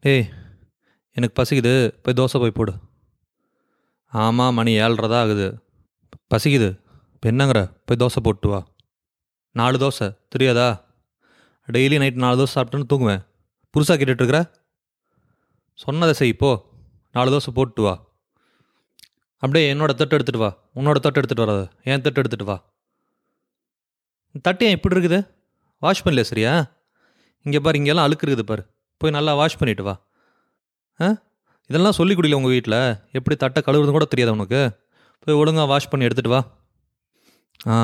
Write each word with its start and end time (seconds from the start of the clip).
ஏய் 0.00 0.28
எனக்கு 1.10 1.42
பசிக்குது. 1.42 1.88
போய் 2.02 2.14
தோசை 2.14 2.38
போய் 2.38 2.50
போடு. 2.50 2.74
ஆமாம் 4.06 4.54
மணி 4.54 4.72
ஏழ்ரை 4.78 5.08
தான் 5.08 5.24
ஆகுது. 5.24 5.64
பசிக்குது. 6.34 6.80
இப்போ 7.14 7.30
என்னங்கிற? 7.30 7.76
போய் 7.84 7.96
தோசை 7.96 8.22
போட்டு 8.22 8.48
வா. 8.48 8.68
நாலு 9.52 9.78
தோசை. 9.78 10.18
தெரியாதா? 10.28 10.84
டெய்லி 11.72 11.96
நைட் 11.96 12.14
நாலு 12.14 12.44
தோசை 12.44 12.58
சாப்பிட்டுன்னு 12.58 12.84
தூங்குவேன். 12.92 13.26
புதுசாக 13.76 13.96
கேட்டுட்ருக்குற? 13.98 14.52
சொன்னதை 15.74 16.14
செய் 16.14 16.32
போ. 16.32 16.70
நாலு 17.12 17.36
தோசை 17.36 17.50
போட்டு 17.54 17.82
வா. 17.82 18.06
அப்படியே 19.34 19.74
என்னோட 19.74 19.94
தட்டு 19.94 20.18
எடுத்துகிட்டு 20.18 20.38
வா. 20.38 20.56
உன்னோட 20.74 20.94
தட்டு 20.94 21.20
எடுத்துகிட்டு 21.20 21.46
வராது. 21.46 21.68
என் 21.82 22.00
தட்டு 22.00 22.22
எடுத்துகிட்டு 22.22 22.44
வா. 22.44 22.72
தட்டு 24.42 24.66
ஏன் 24.66 24.72
இப்படி 24.72 25.00
இருக்குது? 25.00 25.30
வாஷ் 25.78 26.06
பண்ணல 26.06 26.20
சரியா? 26.20 26.72
இங்கே 27.42 27.60
பாரு 27.60 27.78
இங்கெல்லாம் 27.78 28.04
அழுக்கு 28.04 28.26
இருக்குது 28.26 28.42
பாரு. 28.42 28.77
போய் 28.98 29.10
நல்லா 29.10 29.34
வாஷ் 29.34 29.58
பண்ணிட்டு 29.58 29.82
வா. 29.82 29.94
ஆ? 31.00 31.14
இதெல்லாம் 31.66 31.92
சொல்லி 31.92 32.14
குடியில 32.14 32.34
உங்கள் 32.34 32.50
வீட்டில் 32.50 32.96
எப்படி 33.12 33.36
தட்டை 33.36 33.62
கழுவுறது 33.66 33.90
கூட 33.90 34.04
தெரியாது 34.04 34.34
உனக்கு. 34.34 34.70
போய் 35.20 35.34
ஒழுங்காக 35.34 35.66
வாஷ் 35.66 35.88
பண்ணி 35.88 36.06
எடுத்துகிட்டு 36.06 36.28
வா. 36.28 36.40
ஆ 37.66 37.76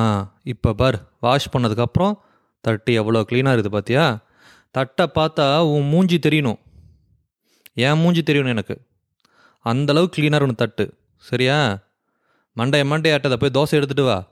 இப்போ 0.43 0.73
பார் 0.73 1.09
வாஷ் 1.21 1.49
பண்ணதுக்கப்புறம் 1.57 2.15
தட்டு 2.61 2.93
எவ்வளோ 2.93 3.21
க்ளீனாக 3.21 3.57
இருக்குது 3.57 3.79
பார்த்தியா 3.79 4.23
தட்டை 4.71 5.11
பார்த்தா 5.15 5.61
உன் 5.61 5.89
மூஞ்சி 5.89 6.19
தெரியணும் 6.19 6.59
ஏன் 7.75 7.99
மூஞ்சி 7.99 8.23
தெரியணும் 8.27 8.49
எனக்கு. 8.49 8.81
அந்தளவு 9.61 10.11
க்ளீனாக 10.17 10.39
இருக்கணும் 10.41 10.55
தட்டு. 10.55 10.95
சரியா? 11.17 11.79
மண்டைய 12.57 12.85
மண்டையாட்டதை 12.85 13.37
போய் 13.37 13.55
தோசை 13.55 13.83
எடுத்துகிட்டு 13.83 14.05
வா. 14.05 14.29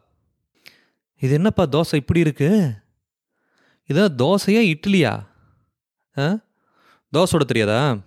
இது 1.19 1.33
என்னப்பா 1.35 1.65
தோசை 1.65 1.95
இப்படி 1.95 2.21
இருக்கு? 2.21 2.75
இதோ 3.87 4.09
தோசையா 4.09 4.75
இட்லியா? 4.75 5.27
ஆ? 6.19 6.39
தோசை 7.13 7.25
சுட 7.33 7.45
தெரியாதா? 7.45 7.99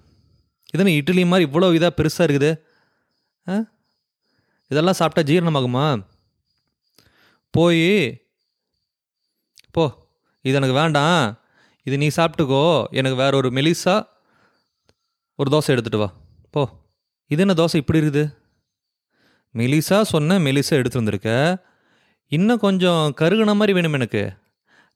இதுன்னு 0.77 0.95
இட்லி 0.95 1.25
மாதிரி 1.25 1.51
இவ்வளோ 1.51 1.61
இதாக 1.61 1.89
பெருசாக 1.97 2.17
இருக்குது. 2.17 2.59
ஆ? 3.49 3.65
இதெல்லாம் 4.67 4.93
சாப்பிட்டா 4.93 5.31
ஜீரணமாகுமா? 5.31 6.07
போய் 7.51 8.23
போ. 9.71 10.07
இது 10.41 10.55
எனக்கு 10.55 10.75
வேண்டாம். 10.75 11.39
இது 11.84 11.97
நீ 11.97 12.07
சாப்பிட்டுக்கோ. 12.07 12.87
எனக்கு 12.89 13.17
வேற 13.17 13.37
ஒரு 13.37 13.49
மெலிசா 13.49 14.07
ஒரு 15.35 15.57
தோசை 15.57 15.69
எடுத்துகிட்டு 15.69 15.97
வா. 15.97 16.13
போ. 16.51 16.69
இது 17.27 17.47
என்ன 17.47 17.65
தோசை 17.65 17.75
இப்படி 17.75 17.99
இருக்குது? 17.99 18.37
மெலிசா 19.53 20.01
சொன்ன 20.01 20.40
மெலிசா 20.40 20.69
எடுத்து 20.69 20.97
வந்திருக்க. 20.97 21.57
இன்னும் 22.27 22.59
கொஞ்சம் 22.59 23.13
கருகுன 23.21 23.45
மாதிரி 23.45 23.73
வேணும் 23.73 23.93
எனக்கு. 23.93 24.34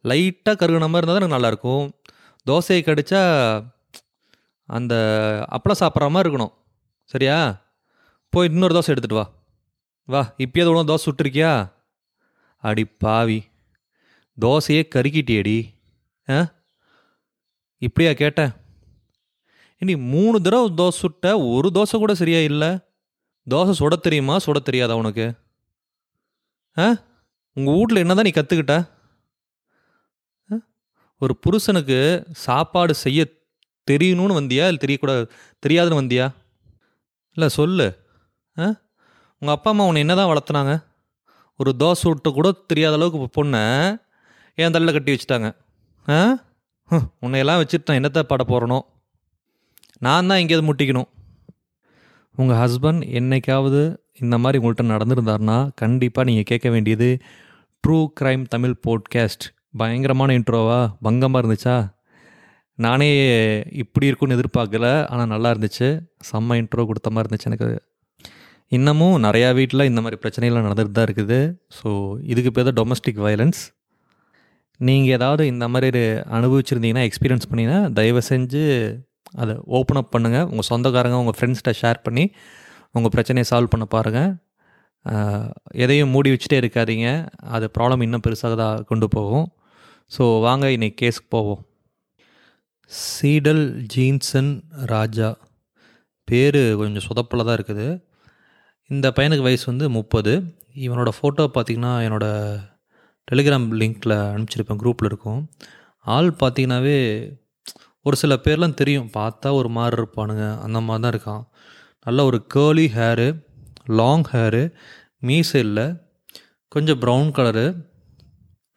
லைட்டாக 0.03 0.55
கருகுன 0.55 0.89
மாதிரி 0.89 1.11
இருந்தால் 1.11 1.19
தான் 1.19 1.29
எனக்கு 1.29 1.37
நல்லாயிருக்கும் 1.37 1.91
தோசையை 2.45 2.81
கடிச்சா 2.81 3.21
அந்த 4.69 4.95
அப்பளம் 5.51 5.79
சாப்பிட்ற 5.79 6.09
மாதிரி 6.09 6.29
இருக்கணும். 6.29 6.53
சரியா? 7.03 7.37
போய் 8.29 8.49
இன்னொரு 8.49 8.73
தோசை 8.73 8.89
எடுத்துகிட்டு 8.89 9.13
வா. 9.13 9.25
வா 10.05 10.33
இப்போயே 10.37 10.65
உணவு 10.65 10.89
தோசை 10.89 10.97
சுட்டிருக்கியா? 11.05 11.71
அடி 12.63 12.85
பாவி. 12.85 13.39
தோசையே 14.41 14.81
கருக்கிட்டியடி 14.95 15.57
ஆ? 16.29 16.37
இப்படியா 17.77 18.13
கேட்டேன் 18.13 18.51
இனி 19.77 19.95
மூணு 19.95 20.41
தடவை 20.41 20.69
தோசை 20.69 20.89
சுட்ட 20.89 21.39
ஒரு 21.39 21.69
தோசை 21.73 21.97
கூட 21.97 22.13
சரியா 22.15 22.39
இல்லை. 22.39 22.71
தோசை 23.49 23.73
சுட 23.79 23.95
தெரியுமா? 23.95 24.37
சுட 24.45 24.61
தெரியாதா 24.61 24.95
உனக்கு? 24.95 25.33
ஆ? 26.77 26.87
உங்கள் 27.53 27.73
வீட்டில் 27.73 28.03
என்ன 28.03 28.13
தான் 28.13 28.23
நீ 28.23 28.31
கற்றுக்கிட்ட 28.35 28.75
ஒரு 31.21 31.33
புருஷனுக்கு 31.37 32.27
சாப்பாடு 32.31 32.93
செய்ய 32.95 33.38
தெரியணும்னு 33.89 34.37
வந்தியா? 34.39 34.65
இல்லை 34.67 34.79
தெரியக்கூடாது 34.81 35.29
தெரியாதுன்னு 35.67 36.01
வந்தியா? 36.01 36.33
இல்லை 37.33 37.49
சொல்லு. 37.49 37.87
ஆ? 38.57 38.67
உங்கள் 39.39 39.55
அப்பா 39.55 39.71
அம்மா 39.71 39.85
உன்னை 39.85 40.01
என்ன 40.01 40.15
தான் 40.15 40.29
வளர்த்துனாங்க? 40.29 40.83
ஒரு 41.55 41.75
தோசை 41.79 42.03
விட்டு 42.03 42.31
கூட 42.31 42.51
தெரியாத 42.51 42.95
அளவுக்கு 42.95 43.43
பொண்ணை 43.43 43.63
என் 44.55 44.71
தலையில் 44.71 44.93
கட்டி 44.93 45.11
வச்சுட்டாங்க. 45.11 45.55
ஆ? 46.09 46.35
உன்னையெல்லாம் 47.21 47.61
வச்சுட்டு 47.61 47.87
நான் 47.87 47.99
என்னத்தை 48.01 48.19
பாட 48.19 48.43
போகிறனோ 48.47 48.79
நான் 49.99 50.27
தான் 50.27 50.37
எங்கேயாவது 50.37 50.73
முட்டிக்கணும். 50.73 51.07
உங்கள் 52.35 52.57
ஹஸ்பண்ட் 52.57 53.01
என்னைக்காவது 53.09 53.97
இந்த 54.19 54.37
மாதிரி 54.37 54.65
உங்கள்கிட்ட 54.65 54.85
நடந்திருந்தாருன்னா 54.85 55.69
கண்டிப்பாக 55.75 56.27
நீங்கள் 56.27 56.43
கேட்க 56.43 56.69
வேண்டியது 56.69 57.21
ட்ரூ 57.87 58.07
க்ரைம் 58.21 58.45
தமிழ் 58.45 58.79
போட்காஸ்ட் 58.87 59.45
பயங்கரமான 59.77 60.33
இன்ட்ரோவா 60.33 60.93
பங்கமாக 61.01 61.41
இருந்துச்சா? 61.41 61.75
நானே 62.85 63.09
இப்படி 63.83 64.05
இருக்கும்னு 64.09 64.35
எதிர்பார்க்கல 64.37 64.87
ஆனால் 65.13 65.31
நல்லா 65.33 65.49
இருந்துச்சு. 65.53 65.87
செம்ம 66.29 66.57
இன்ட்ரோ 66.61 66.83
கொடுத்த 66.89 67.09
மாதிரி 67.15 67.27
இருந்துச்சு 67.27 67.49
எனக்கு. 67.51 67.69
இன்னமும் 68.77 69.17
நிறையா 69.25 69.49
வீட்டில் 69.59 69.89
இந்த 69.89 70.01
மாதிரி 70.05 70.17
பிரச்சனைகள்லாம் 70.23 70.67
நடந்துட்டு 70.67 70.95
தான் 70.97 71.07
இருக்குது. 71.09 71.39
ஸோ 71.77 71.89
இதுக்கு 72.31 72.51
பேர் 72.55 72.67
தான் 72.69 72.79
டொமஸ்டிக் 72.79 73.21
வயலன்ஸ் 73.25 73.61
நீங்கள் 74.87 75.15
ஏதாவது 75.17 75.43
இந்த 75.53 75.65
மாதிரி 75.73 76.01
அனுபவிச்சிருந்தீங்கன்னா 76.37 77.05
எக்ஸ்பீரியன்ஸ் 77.07 77.47
பண்ணிங்கன்னா 77.51 77.79
தயவு 77.99 78.21
செஞ்சு 78.31 78.61
அதை 79.41 79.53
ஓப்பன் 79.77 79.99
அப் 80.01 80.13
பண்ணுங்கள் 80.13 80.45
உங்கள் 80.51 80.67
சொந்தக்காரங்க 80.71 81.17
உங்கள் 81.23 81.35
ஃப்ரெண்ட்ஸ்கிட்ட 81.37 81.73
ஷேர் 81.81 81.99
பண்ணி 82.05 82.25
உங்கள் 82.97 83.13
பிரச்சனையை 83.15 83.45
சால்வ் 83.51 83.73
பண்ண 83.73 83.85
பாருங்கள் 83.95 84.31
எதையும் 85.83 86.13
மூடி 86.13 86.29
வச்சுட்டே 86.33 86.57
இருக்காதீங்க. 86.61 87.09
அது 87.55 87.65
ப்ராப்ளம் 87.75 88.03
இன்னும் 88.05 88.23
பெருசாக 88.25 88.55
தான் 88.61 88.85
கொண்டு 88.89 89.07
போகும். 89.15 89.45
ஸோ 90.15 90.23
வாங்க 90.45 90.65
இன்னைக்கு 90.75 90.97
கேஸுக்கு 91.01 91.29
போவோம். 91.37 91.61
சீடல் 92.89 93.65
ஜீன்சன் 93.93 94.51
ராஜா. 94.91 95.27
பேர் 96.27 96.57
கொஞ்சம் 96.79 97.05
சொதப்பில் 97.07 97.45
தான் 97.47 97.57
இருக்குது. 97.57 97.87
இந்த 98.89 99.07
பையனுக்கு 99.17 99.47
வயசு 99.47 99.65
வந்து 99.65 99.89
முப்பது. 99.89 100.33
இவனோட 100.85 101.09
ஃபோட்டோ 101.17 101.45
பார்த்திங்கன்னா 101.55 101.93
என்னோடய 102.05 102.57
டெலிகிராம் 103.31 103.67
லிங்க்கில் 103.81 104.15
அனுப்பிச்சிருப்பேன் 104.33 104.81
குரூப்பில் 104.83 105.09
இருக்கும். 105.11 105.41
ஆள் 106.15 106.29
பார்த்தீங்கன்னாவே 106.41 106.97
ஒரு 108.07 108.15
சில 108.17 108.35
பேர்லாம் 108.45 108.77
தெரியும். 108.81 109.09
பார்த்தா 109.19 109.53
ஒரு 109.53 109.69
மாதிரி 109.77 109.95
இருப்பானுங்க. 110.01 110.45
அந்த 110.65 110.79
மாதிரி 110.87 111.03
தான் 111.03 111.13
இருக்கான். 111.15 111.43
நல்ல 112.05 112.25
ஒரு 112.29 112.39
கேர்லி 112.53 112.87
ஹேரு 112.97 113.27
லாங் 113.99 114.27
ஹேரு 114.33 114.63
மீசை 115.29 115.59
இல்லை. 115.61 115.87
கொஞ்சம் 116.75 117.01
ப்ரௌன் 117.03 117.29
கலரு 117.39 117.67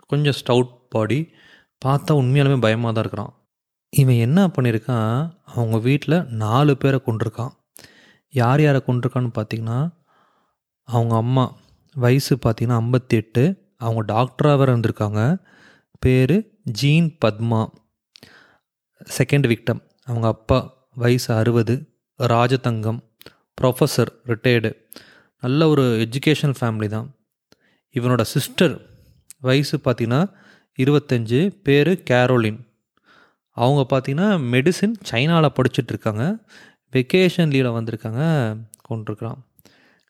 கொஞ்சம் 0.07 0.37
ஸ்டவுட் 0.41 0.75
பாடி 0.95 1.21
பார்த்தா 1.85 2.13
உண்மையாலுமே 2.23 2.59
பயமாக 2.67 2.93
தான் 2.95 3.05
இருக்கிறான். 3.05 3.33
இவன் 3.97 4.15
என்ன 4.15 4.47
பண்ணியிருக்கான் 4.47 5.37
அவங்க 5.45 5.79
வீட்டில் 5.79 6.25
நாலு 6.25 6.77
பேரை 6.77 7.01
கொண்டிருக்கான் 7.07 7.51
யார் 8.29 8.61
யாரை 8.61 8.83
கொண்டிருக்கான்னு 8.87 9.31
பார்த்தீங்கன்னா 9.39 9.93
அவங்க 10.85 11.17
அம்மா. 11.17 11.57
வயசு 11.95 12.37
பார்த்தீங்கன்னா 12.37 12.79
ஐம்பத்தி 12.85 13.09
எட்டு 13.09 13.73
அவங்க 13.79 14.15
டாக்டராக 14.15 14.59
வேறு 14.59 14.77
இருந்திருக்காங்க. 14.77 15.43
பேர் 16.01 16.61
ஜீன் 16.65 17.17
பத்மா. 17.25 17.71
Second 19.19 19.47
victim. 19.53 19.81
அவங்க 20.05 20.27
அப்பா 20.27 20.89
வயசு 20.95 21.35
அறுபது. 21.35 22.01
ராஜதங்கம். 22.19 23.01
Professor 23.61 24.11
retired. 24.27 24.73
நல்ல 25.41 25.69
ஒரு 25.69 26.09
எஜுகேஷனல் 26.09 26.55
ஃபேமிலி 26.61 26.87
தான். 26.87 27.17
இவனோட 27.95 28.21
சிஸ்டர் 28.21 28.81
வயசு 29.41 29.81
பார்த்திங்கன்னா 29.85 30.33
இருபத்தஞ்சு. 30.79 31.61
பேர் 31.63 32.03
கேரோலின். 32.11 32.72
அவங்க 33.57 33.83
பார்த்திங்கன்னா 33.93 34.29
மெடிசின் 34.55 34.95
சைனாவில் 35.11 35.57
படிச்சுட்டு 35.57 35.93
இருக்காங்க 35.95 36.25
வெக்கேஷன் 36.93 37.53
லீவில் 37.55 37.77
வந்திருக்காங்க 37.79 38.23
கொண்டிருக்கிறான். 38.89 39.39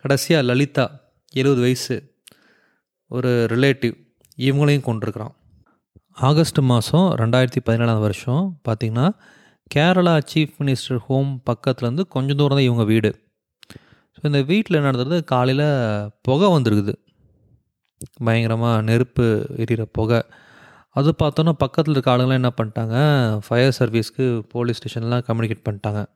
கடைசியாக 0.04 0.46
லலிதா 0.48 0.84
எழுபது 1.34 1.60
வயசு 1.60 1.96
ஒரு 3.10 3.30
ரிலேட்டிவ் 3.54 3.94
இவங்களையும் 4.38 4.86
கொண்டிருக்கிறான். 4.88 5.34
ஆகஸ்ட் 6.28 6.60
மாதம் 6.70 7.08
ரெண்டாயிரத்தி 7.20 7.60
பதினேழாம் 7.64 8.00
வருஷம் 8.00 8.42
பார்த்திங்கன்னா 8.68 9.06
கேரளா 9.74 10.14
சீஃப் 10.30 10.56
மினிஸ்டர் 10.60 10.98
ஹோம் 11.06 11.30
பக்கத்துலேருந்து 11.50 12.04
கொஞ்சம் 12.14 12.36
தூரம் 12.36 12.58
தான் 12.58 12.68
இவங்க 12.68 12.84
வீடு. 12.84 13.10
ஸோ 14.14 14.20
இந்த 14.30 14.40
வீட்டில் 14.42 14.76
என்ன 14.78 14.90
நடந்தது? 14.90 15.18
காலையில் 15.24 15.66
புகை 16.22 16.48
வந்திருக்குது. 16.56 16.94
பயங்கரமாக 18.24 18.82
நெருப்பு 18.82 19.26
எரியிற 19.62 19.82
புகை. 19.98 20.20
அது 20.94 21.14
பார்த்தோன்னா 21.18 21.52
பக்கத்தில் 21.52 21.94
இருக்க 21.94 22.16
ஆளுங்களாம் 22.16 22.40
என்ன 22.40 22.52
பண்ணிட்டாங்க? 22.62 22.96
ஃபயர் 23.46 23.76
சர்வீஸ்க்கு 23.78 24.38
போலீஸ் 24.48 24.80
ஸ்டேஷன்லாம் 24.80 25.24
கம்யூனிகேட் 25.28 25.66
பண்ணிட்டாங்க. 25.68 26.06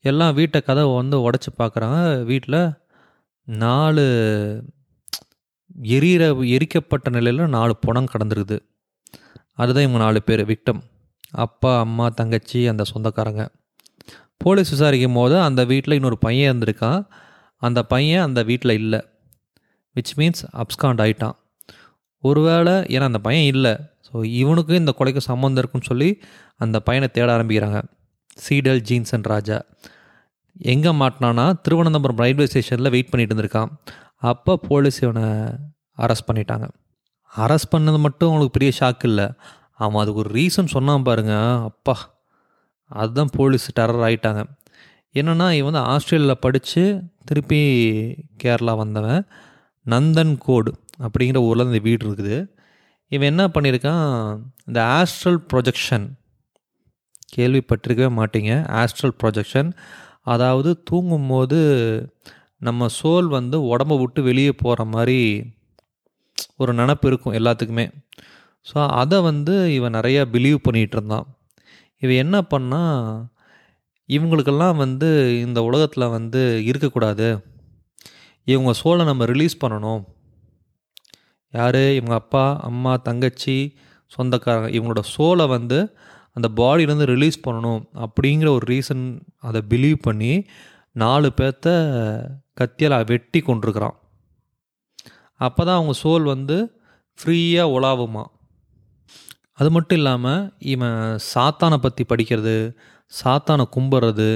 எல்லாம் 0.00 0.34
வீட்டை 0.34 0.60
கதவை 0.60 0.94
வந்து 0.94 1.30
உடச்சி 1.30 1.50
பார்க்குறாங்க. 1.58 2.24
வீட்டில் 2.24 2.70
நாலு 3.44 4.04
எரியிற 5.82 6.24
எரிக்கப்பட்ட 6.46 7.10
நிலையில் 7.10 7.48
நாலு 7.48 7.76
புணம் 7.76 8.08
கடந்துருக்குது. 8.12 8.58
அதுதான் 9.54 9.82
இவங்க 9.82 9.98
நாலு 9.98 10.22
பேர் 10.22 10.46
விக்டம் 10.46 10.80
அப்பா 11.30 11.78
அம்மா 11.78 12.08
தங்கச்சி 12.08 12.66
அந்த 12.66 12.84
சொந்தக்காரங்க. 12.84 13.48
போலீஸ் 14.36 14.70
விசாரிக்கும் 14.70 15.12
போது 15.12 15.40
அந்த 15.40 15.64
வீட்டில் 15.64 15.94
இன்னொரு 15.94 16.18
பையன் 16.18 16.58
இருந்திருக்கான். 16.58 17.06
அந்த 17.56 17.82
பையன் 17.82 18.22
அந்த 18.22 18.42
வீட்டில் 18.42 18.70
இல்லை. 18.70 19.00
விச் 19.94 20.12
மீன்ஸ் 20.16 20.42
அப்ஸ்காண்ட் 20.52 21.02
ஆயிட்டான். 21.04 21.36
ஒருவேளை 22.24 22.74
ஏன்னா 22.94 23.06
அந்த 23.10 23.20
பையன் 23.26 23.48
இல்லை. 23.54 23.72
ஸோ 24.06 24.16
இவனுக்கும் 24.40 24.80
இந்த 24.82 24.92
கொலைக்கு 24.98 25.22
சம்மந்தம் 25.30 25.60
இருக்குன்னு 25.62 25.90
சொல்லி 25.90 26.10
அந்த 26.64 26.76
பையனை 26.88 27.08
தேட 27.16 27.28
ஆரம்பிக்கிறாங்க. 27.36 27.80
சீடல் 28.44 28.80
ஜீன்ஸ் 28.88 29.14
அண்ட் 29.16 29.28
ராஜா. 29.34 29.58
எங்கே 30.72 30.92
மாட்டினானா 31.00 31.46
திருவனந்தபுரம் 31.64 32.20
ரயில்வே 32.22 32.46
ஸ்டேஷனில் 32.52 32.92
வெயிட் 32.94 33.10
பண்ணிட்டு 33.10 33.34
இருந்திருக்கான். 33.34 33.72
அப்போ 34.30 34.52
போலீஸ் 34.68 34.98
இவனை 35.04 35.26
அரெஸ்ட் 36.04 36.28
பண்ணிட்டாங்க. 36.28 36.66
அரெஸ்ட் 37.32 37.72
பண்ணது 37.74 37.98
மட்டும் 38.06 38.30
அவனுக்கு 38.32 38.56
பெரிய 38.56 38.70
ஷாக் 38.80 39.04
இல்லை. 39.10 39.26
அவன் 39.84 40.00
அதுக்கு 40.02 40.22
ஒரு 40.24 40.30
ரீசன் 40.38 40.74
சொன்னான் 40.76 41.06
பாருங்க. 41.08 41.34
அப்பா 41.70 41.94
அதுதான் 43.00 43.32
போலீஸ் 43.38 43.66
டெரர் 43.78 44.04
ஆகிட்டாங்க 44.06 44.42
என்னென்னா 45.18 45.46
இவன் 45.58 45.68
வந்து 45.68 45.82
ஆஸ்திரேலியாவில் 45.92 46.42
படித்து 46.44 46.82
திருப்பி 47.28 47.60
கேரளா 48.42 48.74
வந்தவன். 48.82 49.22
நந்தன் 49.86 50.34
கோடு 50.46 50.70
அப்படிங்கிற 51.06 51.40
ஊரில் 51.48 51.68
இந்த 51.70 51.80
வீடு 51.88 52.02
இருக்குது. 52.08 52.36
இவன் 53.12 53.30
என்ன 53.32 53.44
பண்ணியிருக்கான் 53.46 54.06
இந்த 54.68 54.80
ஆஸ்ட்ரல் 54.98 55.40
ப்ரொஜெக்ஷன் 55.52 56.06
கேள்விப்பட்டிருக்கவே 57.36 58.10
மாட்டீங்க. 58.20 58.52
ஆஸ்ட்ரல் 58.80 59.14
ப்ரொஜெக்ஷன் 59.22 59.70
அதாவது 60.22 60.70
தூங்கும்போது 60.90 61.58
நம்ம 62.66 62.86
சோல் 63.00 63.28
வந்து 63.28 63.56
உடம்ப 63.72 63.96
விட்டு 63.98 64.22
வெளியே 64.22 64.52
போகிற 64.52 64.84
மாதிரி 64.84 65.20
ஒரு 66.56 66.72
நினப்பு 66.74 67.06
இருக்கும் 67.06 67.36
எல்லாத்துக்குமே. 67.40 67.86
ஸோ 68.70 68.78
அதை 69.02 69.18
வந்து 69.20 69.74
இவன் 69.74 69.96
நிறையா 69.98 70.22
பிலீவ் 70.34 70.58
பண்ணிகிட்டு 70.66 70.96
இருந்தான். 70.98 71.26
இவன் 72.02 72.22
என்ன 72.24 72.36
பண்ணால் 72.54 73.02
இவங்களுக்கெல்லாம் 74.08 74.76
வந்து 74.76 75.08
இந்த 75.46 75.62
உலகத்தில் 75.62 76.12
வந்து 76.16 76.42
இருக்கக்கூடாது. 76.64 77.28
இவங்க 78.44 78.72
சோலை 78.72 79.04
நம்ம 79.04 79.24
ரிலீஸ் 79.24 79.62
பண்ணணும். 79.64 80.02
யார்? 81.54 81.82
இவங்க 81.98 82.14
அப்பா 82.22 82.44
அம்மா 82.68 82.92
தங்கச்சி 83.08 83.56
சொந்தக்காரங்க. 84.12 84.68
இவங்களோட 84.76 85.02
சோலை 85.14 85.46
வந்து 85.56 85.78
அந்த 86.36 86.48
பாடியிலேருந்து 86.60 87.12
ரிலீஸ் 87.12 87.38
பண்ணணும் 87.46 87.82
அப்படிங்கிற 88.04 88.48
ஒரு 88.56 88.64
ரீசன் 88.72 89.04
அதை 89.48 89.60
பிலீவ் 89.70 89.98
பண்ணி 90.00 90.32
நாலு 91.02 91.28
பேர்த்த 91.38 91.68
கத்தியால் 92.60 93.08
வெட்டி 93.12 93.40
கொண்டிருக்கிறான் 93.40 93.96
அப்போ 95.46 95.62
தான் 95.64 95.78
அவங்க 95.78 95.94
சோல் 96.02 96.24
வந்து 96.34 96.56
ஃப்ரீயாக 97.18 97.72
உலாவுமா. 97.76 98.24
அது 99.58 99.68
மட்டும் 99.74 99.98
இல்லாமல் 99.98 100.42
இவன் 100.72 101.00
சாத்தானை 101.32 101.78
பற்றி 101.84 102.02
படிக்கிறது 102.08 102.56
சாத்தானை 103.12 103.64
கும்பிட்றது 103.76 104.28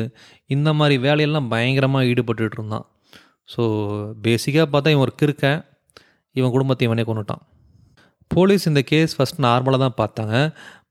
இந்த 0.54 0.68
மாதிரி 0.78 0.96
வேலையெல்லாம் 1.06 1.50
பயங்கரமாக 1.54 2.08
ஈடுபட்டுட்டு 2.10 2.58
இருந்தான். 2.58 2.86
ஸோ 3.52 3.62
பேசிக்காக 4.26 4.66
பார்த்தா 4.72 4.92
இவன் 4.94 5.06
ஒரு 5.08 5.14
கிறுக்கன். 5.22 5.60
இவன் 6.38 6.54
குடும்பத்தை 6.56 6.86
இவனே 6.88 7.04
கொண்டுட்டான் 7.08 7.42
போலீஸ் 8.30 8.64
இந்த 8.70 8.82
கேஸ் 8.90 9.12
ஃபஸ்ட் 9.16 9.40
நார்மலாக 9.46 9.80
தான் 9.84 9.96
பார்த்தாங்க. 10.00 10.36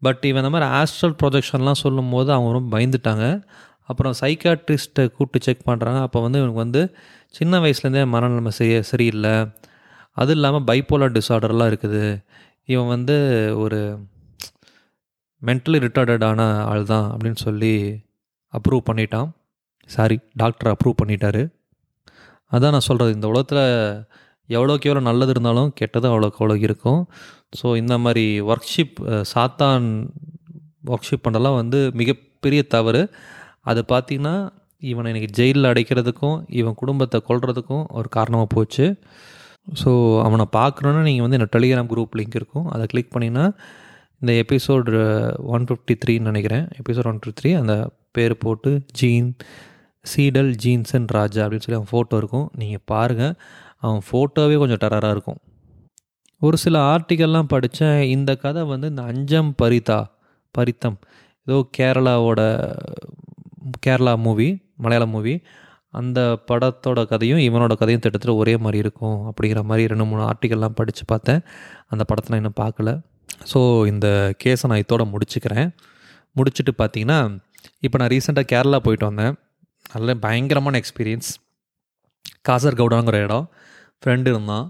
பட் 0.05 0.23
இவன் 0.29 0.41
இந்த 0.43 0.51
மாதிரி 0.53 0.67
ஆஸ்ட்ரல் 0.79 1.15
ப்ரொஜெக்ஷன்லாம் 1.21 1.79
சொல்லும் 1.83 2.11
போது 2.15 2.29
அவங்க 2.35 2.51
ரொம்ப 2.57 2.69
பயந்துட்டாங்க. 2.75 3.25
அப்புறம் 3.89 4.13
சைக்காட்ரிஸ்ட்டை 4.21 5.03
கூப்பிட்டு 5.15 5.45
செக் 5.47 5.67
பண்ணுறாங்க 5.69 5.99
அப்போ 6.07 6.19
வந்து 6.25 6.39
இவனுக்கு 6.41 6.63
வந்து 6.65 6.81
சின்ன 7.37 7.59
வயசுலேருந்தே 7.63 8.03
மனநிலைமை 8.13 8.51
சரி 8.59 8.75
சரியில்லை. 8.91 9.33
அதுவும் 10.19 10.37
இல்லாமல் 10.37 10.65
பைப்போலார் 10.69 11.15
டிஸார்டர்லாம் 11.17 11.69
இருக்குது. 11.71 12.03
இவன் 12.73 12.91
வந்து 12.95 13.15
ஒரு 13.63 13.79
மென்டலி 15.41 15.77
ரிட்டார்டடான 15.85 16.41
ஆள் 16.71 16.89
தான் 16.93 17.07
அப்படின்னு 17.13 17.39
சொல்லி 17.47 17.73
அப்ரூவ் 18.57 18.83
பண்ணிட்டான். 18.89 19.29
சாரி 19.89 20.17
டாக்டர் 20.41 20.71
அப்ரூவ் 20.73 20.99
பண்ணிட்டாரு. 21.01 21.41
அதான் 22.51 22.75
நான் 22.75 22.87
சொல்கிறது 22.89 23.15
இந்த 23.17 23.27
உலகத்தில் 23.31 23.63
எவ்வளோக்கு 24.55 24.87
எவ்வளோ 24.89 25.03
நல்லது 25.09 25.33
இருந்தாலும் 25.35 25.69
கெட்டதும் 25.79 26.11
அவ்வளோக்கு 26.13 26.39
அவ்வளோ 26.41 26.57
இருக்கும். 26.67 27.01
ஸோ 27.59 27.67
இந்த 27.81 27.95
மாதிரி 28.05 28.25
ஒர்க்ஷிப் 28.53 28.97
சாத்தான் 29.33 29.85
ஒர்க்ஷிப் 30.93 31.25
பண்ணலாம் 31.27 31.59
வந்து 31.61 31.79
மிகப்பெரிய 32.01 32.61
தவறு. 32.75 33.03
அது 33.71 33.81
பார்த்திங்கன்னா 33.93 34.35
இவனை 34.91 35.09
இன்றைக்கி 35.11 35.29
ஜெயிலில் 35.39 35.69
அடைக்கிறதுக்கும் 35.71 36.37
இவன் 36.59 36.79
குடும்பத்தை 36.81 37.17
கொள்றதுக்கும் 37.29 37.83
ஒரு 37.99 38.07
காரணமாக 38.17 38.47
போச்சு. 38.55 38.85
ஸோ 39.81 39.91
அவனை 40.27 40.45
பார்க்கணுன்னா 40.59 41.01
நீங்கள் 41.07 41.25
வந்து 41.25 41.37
என்னோட 41.37 41.51
டெலிகிராம் 41.55 41.89
குரூப் 41.91 42.15
லிங்க் 42.19 42.37
இருக்கும். 42.39 42.67
அதை 42.75 42.85
கிளிக் 42.93 43.11
பண்ணிங்கன்னா 43.15 43.45
இந்த 44.21 44.31
எபிசோடு 44.43 44.91
ஒன் 45.55 45.67
ஃபிஃப்டி 45.69 45.93
த்ரீன்னு 46.01 46.29
நினைக்கிறேன். 46.31 46.65
எபிசோட் 46.81 47.09
ஒன் 47.11 47.19
ஃபிஃப்டி 47.19 47.35
த்ரீ 47.41 47.51
அந்த 47.61 47.75
பேர் 48.17 48.35
போட்டு 48.43 48.71
ஜீன் 48.99 49.29
சீடல் 50.05 50.51
ஜீன்சன் 50.63 51.07
ராஜா 51.17 51.41
அப்படின்னு 51.45 51.65
சொல்லி 51.65 51.79
அவன் 51.79 51.91
ஃபோட்டோ 51.93 52.17
இருக்கும். 52.21 52.47
நீங்கள் 52.61 52.83
பாருங்கள் 52.91 53.33
அவன் 53.83 54.01
ஃபோட்டோவே 54.07 54.55
கொஞ்சம் 54.61 54.81
டெரராக 54.83 55.15
இருக்கும். 55.15 55.39
ஒரு 56.41 56.57
சில 56.63 56.75
ஆர்டிக்கல்லாம் 56.91 57.49
படித்தேன் 57.53 57.99
இந்த 58.15 58.31
கதை 58.43 58.61
வந்து 58.73 58.87
இந்த 58.93 59.03
அஞ்சம் 59.11 59.51
பரிதா 59.61 59.99
பரித்தம் 60.55 60.97
ஏதோ 61.47 61.57
கேரளாவோட 61.77 62.41
கேரளா 63.85 64.13
மூவி 64.25 64.47
மலையாள 64.83 65.05
மூவி 65.15 65.33
அந்த 65.99 66.19
படத்தோட 66.49 66.99
கதையும் 67.11 67.41
இவனோட 67.45 67.73
கதையும் 67.79 68.03
திட்டத்தில் 68.03 68.39
ஒரே 68.41 68.53
மாதிரி 68.63 68.77
இருக்கும் 68.83 69.19
அப்படிங்கிற 69.29 69.61
மாதிரி 69.69 69.89
ரெண்டு 69.91 70.05
மூணு 70.09 70.21
ஆர்டிக்கல்லாம் 70.27 70.77
படித்து 70.79 71.03
பார்த்தேன். 71.05 71.41
அந்த 71.91 72.03
படத்தை 72.09 72.29
நான் 72.31 72.41
இன்னும் 72.41 72.59
பார்க்கல. 72.63 72.89
ஸோ 73.51 73.59
இந்த 73.91 74.07
கேஸை 74.43 74.67
நான் 74.71 74.83
இதோட 74.83 75.05
முடிச்சுக்கிறேன். 75.13 75.69
முடிச்சுட்டு 76.37 76.73
பார்த்தீங்கன்னா 76.81 77.19
இப்போ 77.85 77.97
நான் 78.01 78.11
ரீசெண்டாக 78.13 78.47
கேரளா 78.53 78.79
போயிட்டு 78.85 79.07
வந்தேன். 79.09 79.33
நல்ல 79.95 80.15
பயங்கரமான 80.25 80.79
எக்ஸ்பீரியன்ஸ் 80.81 81.31
காசர்கவுடாங்கிற 82.49 83.17
இடம். 83.25 83.45
ஃப்ரெண்டு 84.01 84.29
இருந்தான். 84.33 84.67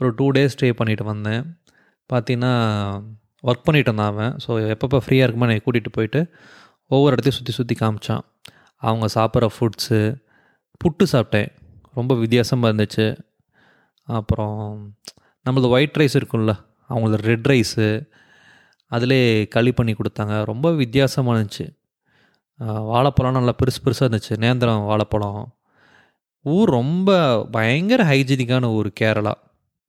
ஒரு 0.00 0.10
டூ 0.18 0.26
டேஸ் 0.36 0.54
ஸ்டே 0.56 0.68
பண்ணிட்டு 0.80 1.04
வந்தேன். 1.12 1.42
பார்த்தீங்கன்னா 2.12 2.52
ஒர்க் 3.48 3.66
பண்ணிட்டு 3.66 3.90
இருந்தான் 3.90 4.12
அவன். 4.12 4.32
ஸோ 4.44 4.50
எப்பப்போ 4.74 4.98
ஃப்ரீயாக 5.04 5.26
இருக்குமோ 5.26 5.46
என்னை 5.48 5.60
கூட்டிகிட்டு 5.66 5.92
போயிட்டு 5.96 6.20
ஒவ்வொரு 6.94 7.12
இடத்தையும் 7.14 7.38
சுற்றி 7.38 7.52
சுற்றி 7.58 7.74
காமிச்சான். 7.82 8.24
அவங்க 8.82 9.06
சாப்பிட்ற 9.16 9.48
ஃபுட்ஸு 9.56 10.00
புட்டு 10.82 11.04
சாப்பிட்டேன். 11.14 11.50
ரொம்ப 11.98 12.12
வித்தியாசமாக 12.22 12.70
இருந்துச்சு. 12.72 13.06
அப்புறம் 14.18 14.58
நம்மளது 15.46 15.68
ஒயிட் 15.74 15.98
ரைஸ் 16.00 16.16
இருக்கும்ல 16.20 16.54
அவங்களது 16.90 17.28
ரெட் 17.30 17.48
ரைஸு 17.52 17.86
அதிலே 18.96 19.20
களி 19.54 19.70
பண்ணி 19.78 19.92
கொடுத்தாங்க. 19.98 20.34
ரொம்ப 20.50 20.66
வித்தியாசமாக 20.82 21.34
இருந்துச்சு. 21.34 21.66
வாழைப்பழம் 22.92 23.36
நல்லா 23.38 23.52
பெருசு 23.60 23.80
பெருசாக 23.84 24.06
இருந்துச்சு. 24.06 24.34
நேந்திரம் 24.44 24.86
வாழைப்பழம். 24.90 25.42
ஊர் 26.46 26.70
ரொம்ப 26.78 27.10
பயங்கர 27.56 28.02
ஹைஜீனிக்கான 28.10 28.68
ஊர் 28.76 28.88
கேரளா. 29.00 29.34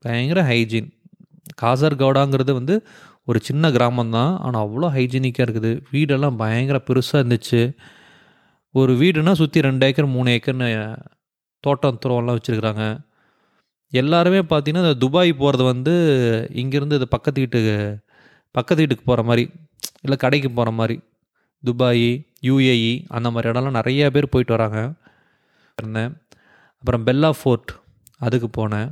பயங்கர 0.03 0.39
ஹைஜீன். 0.49 0.89
காசர்கவுடாங்கிறது 1.61 2.51
வந்து 2.59 2.75
ஒரு 3.29 3.39
சின்ன 3.47 3.71
கிராமம் 3.75 4.13
தான் 4.17 4.31
ஆனால் 4.45 4.63
அவ்வளோ 4.65 4.87
ஹைஜீனிக்காக 4.95 5.45
இருக்குது. 5.47 5.71
வீடெல்லாம் 5.93 6.39
பயங்கர 6.43 6.77
பெருசாக 6.87 7.21
இருந்துச்சு. 7.21 7.61
ஒரு 8.75 8.91
வீடுனா 9.01 9.31
சுற்றி 9.41 9.61
ரெண்டு 9.67 9.85
ஏக்கர் 9.87 10.13
மூணு 10.15 10.29
ஏக்கர்னு 10.37 10.69
தோட்டம் 11.63 12.01
துறவெல்லாம் 12.03 12.37
வச்சுருக்குறாங்க. 12.37 12.83
எல்லாருமே 13.93 14.41
பார்த்திங்கன்னா 14.51 14.85
இந்த 14.85 14.97
துபாய் 15.03 15.31
போகிறது 15.41 15.63
வந்து 15.71 15.93
இங்கேருந்து 16.61 16.97
இது 16.99 17.07
பக்கத்து 17.15 17.41
வீட்டுக்கு 17.43 17.75
பக்கத்து 18.55 18.81
வீட்டுக்கு 18.83 19.05
போகிற 19.09 19.23
மாதிரி 19.29 19.43
இல்லை 20.05 20.17
கடைக்கு 20.23 20.49
போகிற 20.51 20.71
மாதிரி 20.79 20.95
துபாய் 21.63 22.07
யூஏஇ 22.47 22.93
அந்த 23.17 23.27
மாதிரி 23.33 23.49
இடம்லாம் 23.51 23.77
நிறைய 23.79 24.09
பேர் 24.15 24.33
போயிட்டு 24.33 24.55
வராங்க. 24.55 24.79
இருந்தேன். 25.77 26.11
அப்புறம் 26.81 27.05
பெல்லா 27.05 27.31
ஃபோர்ட் 27.43 27.71
அதுக்கு 28.17 28.49
போனேன். 28.57 28.89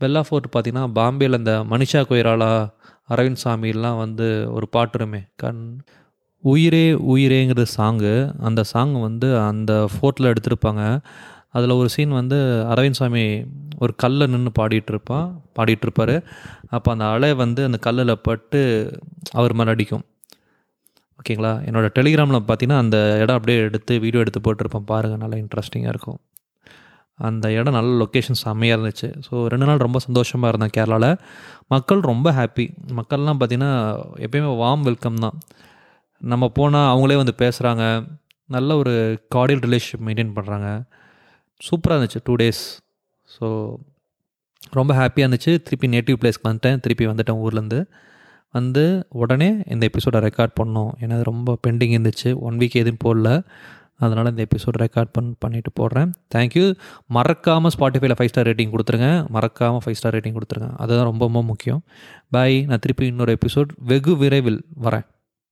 பெல்லா 0.00 0.22
ஃபோர்ட் 0.28 0.46
பார்த்திங்கன்னா 0.52 0.86
பாம்பேயில் 0.94 1.38
இந்த 1.38 1.64
மனிஷா 1.70 2.00
கொய்ராலா 2.02 2.72
அரவிந்த் 3.08 3.42
சாமிலாம் 3.44 3.98
வந்து 3.98 4.52
ஒரு 4.52 4.68
பாட்டுருமே. 4.76 5.20
கண் 5.36 5.80
உயிரே 6.38 6.92
உயிரேங்கிற 6.92 7.66
சாங்கு. 7.76 8.34
அந்த 8.38 8.62
சாங் 8.62 9.00
வந்து 9.00 9.38
அந்த 9.40 9.88
ஃபோர்ட்டில் 9.92 10.32
எடுத்திருப்பாங்க. 10.32 11.02
அதில் 11.50 11.70
ஒரு 11.70 11.88
சீன் 11.88 12.08
வந்து 12.08 12.36
அரவிந்த் 12.70 12.98
சாமி 13.00 13.44
ஒரு 13.78 13.94
கல்லை 13.94 14.26
நின்று 14.26 14.52
பாடிட்டு 14.60 14.88
இருப்பான் 14.88 15.42
இருப்பார் 15.54 16.24
அப்போ 16.70 16.92
அந்த 16.92 17.04
அலை 17.08 17.34
வந்து 17.34 17.64
அந்த 17.64 17.76
கல்லில் 17.76 18.18
பட்டு 18.18 18.60
அவர் 19.30 19.54
மேலே 19.54 19.70
அடிக்கும். 19.70 20.02
ஓகேங்களா? 21.18 21.52
என்னோடய 21.68 21.90
டெலிகிராமில் 21.98 22.44
பார்த்தீங்கன்னா 22.48 22.78
அந்த 22.78 23.18
இடம் 23.20 23.36
அப்படியே 23.36 23.58
எடுத்து 23.58 24.00
வீடியோ 24.00 24.24
எடுத்து 24.24 24.40
போட்டிருப்பேன். 24.40 24.86
பாருங்கள் 24.86 25.28
நல்லா 25.28 25.46
இன்ட்ரெஸ்டிங்காக 25.46 25.88
இருக்கும். 25.88 26.18
அந்த 27.28 27.46
இடம் 27.58 27.76
நல்ல 27.76 27.90
லொக்கேஷன் 28.02 28.40
செம்மையாக 28.44 28.76
இருந்துச்சு. 28.76 29.08
ஸோ 29.26 29.34
ரெண்டு 29.52 29.66
நாள் 29.68 29.84
ரொம்ப 29.86 29.98
சந்தோஷமாக 30.06 30.50
இருந்தேன் 30.52 30.74
கேரளாவில் 30.76 31.10
மக்கள் 31.74 32.00
ரொம்ப 32.10 32.28
ஹாப்பி 32.38 32.66
மக்கள்லாம் 32.98 33.40
பார்த்திங்கன்னா 33.40 33.72
எப்பயுமே 34.26 34.50
வார்ம் 34.62 34.86
வெல்கம் 34.88 35.22
தான். 35.24 35.36
நம்ம 36.20 36.48
போனால் 36.58 36.90
அவங்களே 36.92 37.18
வந்து 37.22 37.34
பேசுகிறாங்க 37.42 37.84
நல்ல 38.56 38.76
ஒரு 38.82 38.94
கார்டியல் 39.34 39.64
ரிலேஷன்ஷிப் 39.66 40.04
மெயின்டைன் 40.08 40.34
பண்ணுறாங்க 40.38 40.68
சூப்பராக 41.68 41.96
இருந்துச்சு 41.96 42.22
டூ 42.28 42.34
டேஸ் 42.42 42.62
ஸோ 43.28 43.46
ரொம்ப 44.78 44.92
ஹாப்பியாக 44.98 45.26
இருந்துச்சு. 45.26 45.52
திருப்பி 45.66 45.88
நேட்டிவ் 45.94 46.18
பிளேஸ்க்கு 46.20 46.48
வந்துட்டேன். 46.48 46.80
திருப்பி 46.84 47.06
வந்துட்டேன் 47.10 47.40
ஊர்லேருந்து. 47.44 47.80
வந்து 48.56 48.82
உடனே 49.22 49.48
இந்த 49.72 49.82
எபிசோடை 49.90 50.18
ரெக்கார்ட் 50.26 50.54
பண்ணோம். 50.60 50.90
ஏன்னா 51.02 51.16
ரொம்ப 51.30 51.56
பெண்டிங் 51.66 51.94
இருந்துச்சு. 51.96 52.30
ஒன் 52.46 52.58
வீக் 52.60 52.80
எதுவும் 52.82 53.02
போடல. 53.04 53.28
அதனால் 54.06 54.30
இந்த 54.32 54.44
எபிசோட் 54.48 54.80
ரெக்கார்ட் 54.84 55.12
பண் 55.16 55.30
பண்ணிவிட்டு 55.44 55.72
போடுறேன். 55.80 56.10
தேங்க்யூ 56.34 56.66
மறக்காமல் 57.18 57.74
ஸ்பாட்டிஃபைல 57.78 58.16
ஃபைவ் 58.18 58.32
ஸ்டார் 58.32 58.48
ரேட்டிங் 58.48 58.74
கொடுத்துருங்க. 58.74 59.10
மறக்காமல் 59.36 59.84
ஃபைவ் 59.84 59.98
ஸ்டார் 60.00 60.16
ரேட்டிங் 60.16 60.38
கொடுத்துருங்க. 60.38 60.70
அதுதான் 60.84 61.08
ரொம்ப 61.10 61.24
ரொம்ப 61.28 61.42
முக்கியம். 61.52 61.82
பாய் 62.30 62.58
நான் 62.68 62.84
திருப்பி 62.86 63.06
இன்னொரு 63.14 63.38
எபிசோட் 63.38 63.72
வெகு 63.92 64.14
விரைவில் 64.16 64.60
வரேன். 64.86 65.06